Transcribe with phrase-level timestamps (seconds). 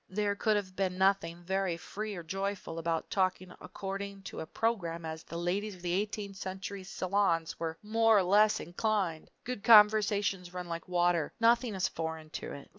[0.09, 5.05] There could have been nothing very free or joyful about talking according to a program
[5.05, 9.29] as the ladies of the eighteenth century salons were more or less inclined.
[9.43, 12.69] Good conversation runs like water; nothing is foreign to it.